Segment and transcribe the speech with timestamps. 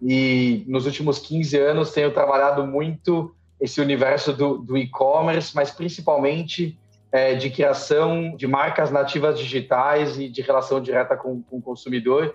[0.00, 6.78] e nos últimos 15 anos tenho trabalhado muito esse universo do, do e-commerce, mas principalmente
[7.10, 12.34] é, de criação de marcas nativas digitais e de relação direta com, com o consumidor.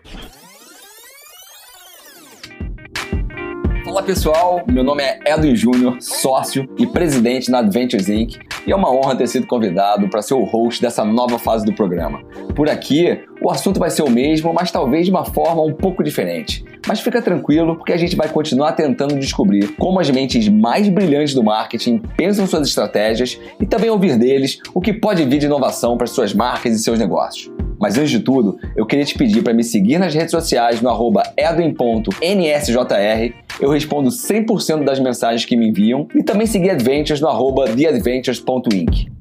[3.94, 8.40] Olá pessoal, meu nome é Edwin Júnior, sócio e presidente na Adventures Inc.
[8.66, 11.76] E é uma honra ter sido convidado para ser o host dessa nova fase do
[11.76, 12.24] programa.
[12.56, 16.04] Por aqui, o assunto vai ser o mesmo, mas talvez de uma forma um pouco
[16.04, 16.66] diferente.
[16.88, 21.36] Mas fica tranquilo, porque a gente vai continuar tentando descobrir como as mentes mais brilhantes
[21.36, 26.00] do marketing pensam suas estratégias e também ouvir deles o que pode vir de inovação
[26.00, 27.54] para suas marcas e seus negócios.
[27.80, 30.90] Mas antes de tudo, eu queria te pedir para me seguir nas redes sociais no
[30.90, 33.43] arroba edwin.nsjr.
[33.60, 39.12] Eu respondo 100% das mensagens que me enviam e também seguir Adventures no arroba theadventures.inc.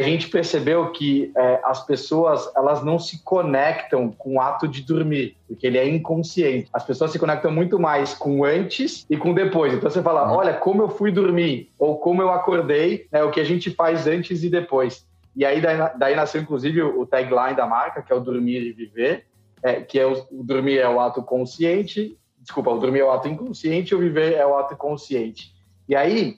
[0.00, 4.82] a gente percebeu que é, as pessoas elas não se conectam com o ato de
[4.82, 6.68] dormir, porque ele é inconsciente.
[6.72, 9.74] As pessoas se conectam muito mais com antes e com depois.
[9.74, 13.40] Então você fala, olha como eu fui dormir ou como eu acordei, é o que
[13.40, 15.04] a gente faz antes e depois.
[15.38, 18.72] E aí daí, daí nasceu inclusive o tagline da marca, que é o dormir e
[18.72, 19.26] viver,
[19.62, 23.12] é, que é o, o dormir é o ato consciente, desculpa, o dormir é o
[23.12, 25.54] ato inconsciente, o viver é o ato consciente.
[25.88, 26.36] E aí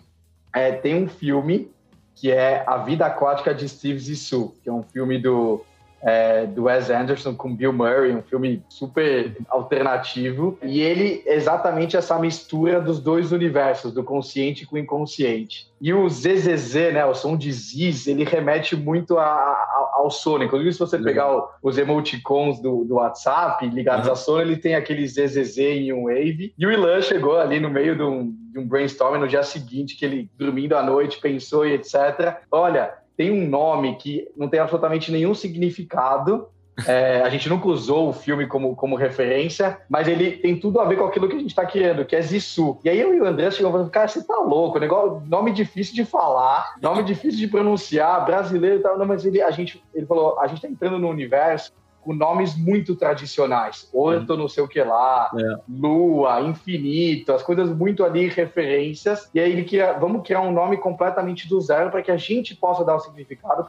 [0.54, 1.72] é, tem um filme
[2.14, 5.64] que é A Vida Aquática de Steve Zissou, que é um filme do
[6.02, 10.58] é, do Wes Anderson com Bill Murray, um filme super alternativo.
[10.62, 15.70] E ele exatamente essa mistura dos dois universos, do consciente com o inconsciente.
[15.80, 20.44] E o ZZZ, né, o som de Ziz, ele remete muito a, a, ao sono.
[20.44, 24.12] Inclusive, se você pegar o, os emoticons do, do WhatsApp ligados uhum.
[24.12, 26.52] a sono, ele tem aquele ZZZ em um wave.
[26.58, 29.96] E o Ilan chegou ali no meio de um, de um brainstorming no dia seguinte,
[29.96, 32.36] que ele, dormindo à noite, pensou e etc.
[32.50, 36.48] Olha, tem um nome que não tem absolutamente nenhum significado.
[36.86, 40.86] É, a gente nunca usou o filme como, como referência, mas ele tem tudo a
[40.86, 42.78] ver com aquilo que a gente está querendo, que é Zissu.
[42.82, 45.94] E aí eu e o André chegamos falando, cara, você tá louco, negócio, nome difícil
[45.94, 48.96] de falar, nome difícil de pronunciar, brasileiro e tal.
[48.96, 51.70] Não, mas ele, a gente, ele falou, a gente está entrando no universo
[52.02, 53.88] com nomes muito tradicionais.
[53.92, 55.60] Orto, não sei o que lá, é.
[55.68, 59.28] Lua, Infinito, as coisas muito ali, referências.
[59.34, 62.54] E aí ele queria, vamos criar um nome completamente do zero para que a gente
[62.54, 63.66] possa dar o significado.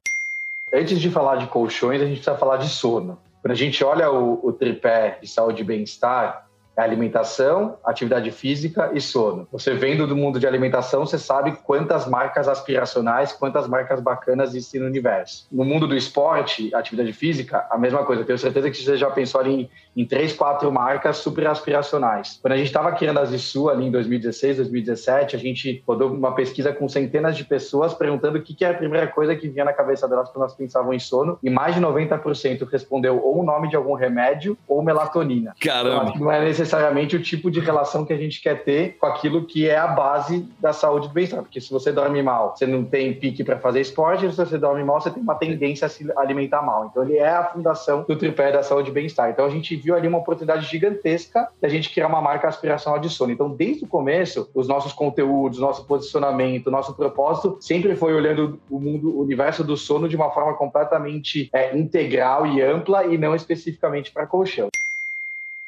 [0.73, 3.17] Antes de falar de colchões, a gente precisa falar de sono.
[3.41, 8.91] Quando a gente olha o, o tripé de saúde e bem-estar, é alimentação, atividade física
[8.93, 9.47] e sono.
[9.51, 14.81] Você vendo do mundo de alimentação, você sabe quantas marcas aspiracionais, quantas marcas bacanas existem
[14.81, 15.47] no universo.
[15.51, 18.23] No mundo do esporte, atividade física, a mesma coisa.
[18.23, 22.39] Tenho certeza que você já pensou ali em, em três, quatro marcas super aspiracionais.
[22.41, 26.33] Quando a gente estava criando a Zissu ali em 2016, 2017, a gente rodou uma
[26.33, 29.65] pesquisa com centenas de pessoas perguntando o que, que era a primeira coisa que vinha
[29.65, 33.43] na cabeça delas quando elas pensavam em sono e mais de 90% respondeu ou o
[33.43, 35.53] nome de algum remédio ou melatonina.
[35.59, 36.09] Caramba!
[36.09, 39.45] Então, não é necessariamente o tipo de relação que a gente quer ter com aquilo
[39.45, 41.41] que é a base da saúde do bem-estar.
[41.41, 44.83] Porque se você dorme mal, você não tem pique para fazer esporte, se você dorme
[44.83, 46.85] mal, você tem uma tendência a se alimentar mal.
[46.85, 49.29] Então, ele é a fundação do tripé da saúde e bem-estar.
[49.29, 53.09] Então, a gente viu ali uma oportunidade gigantesca da gente criar uma marca aspiracional de
[53.09, 53.31] sono.
[53.31, 58.79] Então, desde o começo, os nossos conteúdos, nosso posicionamento, nosso propósito sempre foi olhando o
[58.79, 63.35] mundo, o universo do sono de uma forma completamente é, integral e ampla e não
[63.35, 64.69] especificamente para colchão.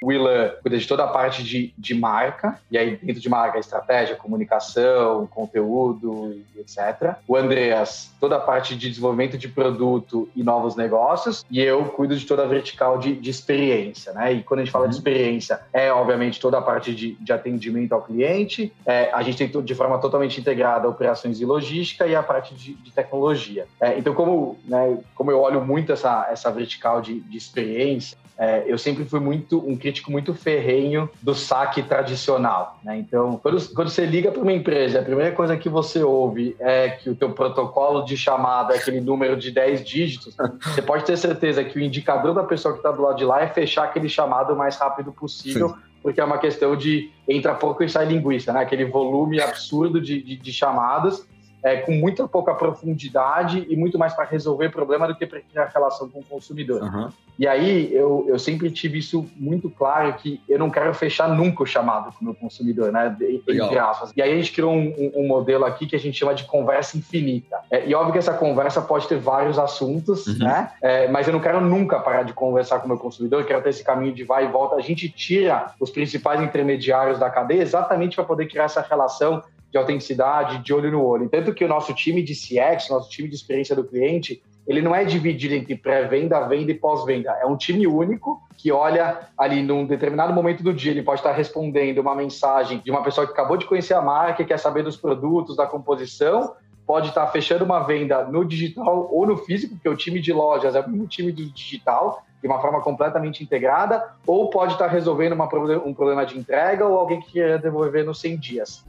[0.04, 3.58] O Willan cuida de toda a parte de, de marca, e aí dentro de marca,
[3.58, 7.16] estratégia, comunicação, conteúdo, etc.
[7.26, 12.18] O Andreas, toda a parte de desenvolvimento de produto e novos negócios, e eu cuido
[12.18, 14.34] de toda a vertical de, de experiência, né?
[14.34, 14.90] E quando a gente fala uhum.
[14.90, 19.38] de experiência, é obviamente toda a parte de, de atendimento ao cliente, é, a gente
[19.38, 23.68] tem de forma totalmente integrada operações e logística e a parte de, de tecnologia.
[23.80, 28.64] É, então, como, né, como eu olho muito essa, essa vertical de, de experiência, é,
[28.68, 32.80] eu sempre fui muito um crítico muito ferrenho do saque tradicional.
[32.84, 32.98] Né?
[32.98, 36.90] Então, quando, quando você liga para uma empresa, a primeira coisa que você ouve é
[36.90, 41.18] que o teu protocolo de chamada é aquele número de 10 dígitos, você pode ter
[41.18, 44.10] certeza que o indicador da pessoa que está do lado de lá é fechar aquele
[44.10, 45.76] chamado o mais rápido possível, Sim.
[46.02, 48.62] porque é uma questão de entra pouco e sai linguiça, né?
[48.62, 51.26] aquele volume absurdo de, de, de chamadas
[51.64, 55.72] é, com muito pouca profundidade e muito mais para resolver problema do que para criar
[55.74, 56.84] relação com o consumidor.
[56.84, 57.10] Uhum.
[57.40, 61.64] E aí eu, eu sempre tive isso muito claro que eu não quero fechar nunca
[61.64, 63.16] o chamado com o meu consumidor, né?
[63.22, 64.12] Entre aspas.
[64.16, 66.98] E aí a gente criou um, um, modelo aqui que a gente chama de conversa
[66.98, 67.58] infinita.
[67.72, 70.40] É, e óbvio que essa conversa pode ter vários assuntos, uhum.
[70.40, 70.72] né?
[70.82, 73.64] É, mas eu não quero nunca parar de conversar com o meu consumidor, eu quero
[73.64, 74.76] ter esse caminho de vai e volta.
[74.76, 79.42] A gente tira os principais intermediários da cadeia exatamente para poder criar essa relação
[79.74, 81.28] de autenticidade, de olho no olho.
[81.28, 84.94] Tanto que o nosso time de CX, nosso time de experiência do cliente, ele não
[84.94, 87.32] é dividido entre pré-venda, venda e pós-venda.
[87.42, 91.32] É um time único que olha ali num determinado momento do dia, ele pode estar
[91.32, 94.84] respondendo uma mensagem de uma pessoa que acabou de conhecer a marca e quer saber
[94.84, 96.54] dos produtos, da composição,
[96.86, 100.76] pode estar fechando uma venda no digital ou no físico, porque o time de lojas
[100.76, 105.46] é um time do digital, de uma forma completamente integrada, ou pode estar resolvendo uma,
[105.84, 108.86] um problema de entrega ou alguém que quer devolver nos 100 dias.